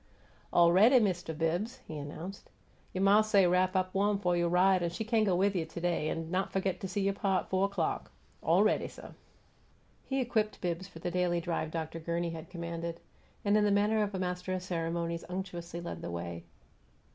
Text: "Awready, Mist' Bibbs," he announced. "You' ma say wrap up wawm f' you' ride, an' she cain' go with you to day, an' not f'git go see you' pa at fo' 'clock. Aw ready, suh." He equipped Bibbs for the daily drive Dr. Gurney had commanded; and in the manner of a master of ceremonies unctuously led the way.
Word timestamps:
"Awready, 0.51 0.99
Mist' 0.99 1.37
Bibbs," 1.37 1.79
he 1.87 1.95
announced. 1.95 2.49
"You' 2.91 3.01
ma 3.01 3.21
say 3.21 3.45
wrap 3.45 3.75
up 3.75 3.93
wawm 3.93 4.17
f' 4.19 4.35
you' 4.35 4.47
ride, 4.47 4.81
an' 4.81 4.89
she 4.89 5.03
cain' 5.03 5.23
go 5.25 5.35
with 5.35 5.55
you 5.55 5.63
to 5.63 5.79
day, 5.79 6.09
an' 6.09 6.31
not 6.31 6.51
f'git 6.51 6.79
go 6.79 6.87
see 6.87 7.01
you' 7.01 7.13
pa 7.13 7.41
at 7.41 7.51
fo' 7.51 7.67
'clock. 7.67 8.09
Aw 8.41 8.61
ready, 8.61 8.87
suh." 8.87 9.11
He 10.03 10.19
equipped 10.19 10.59
Bibbs 10.59 10.87
for 10.87 10.97
the 10.97 11.11
daily 11.11 11.39
drive 11.39 11.69
Dr. 11.69 11.99
Gurney 11.99 12.31
had 12.31 12.49
commanded; 12.49 12.99
and 13.45 13.55
in 13.55 13.63
the 13.63 13.69
manner 13.69 14.01
of 14.01 14.15
a 14.15 14.19
master 14.19 14.53
of 14.53 14.63
ceremonies 14.63 15.23
unctuously 15.29 15.79
led 15.81 16.01
the 16.01 16.09
way. 16.09 16.45